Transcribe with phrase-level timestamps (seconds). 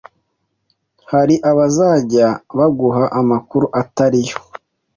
[1.11, 4.37] Hari abazajya baguha amakuru atari yo,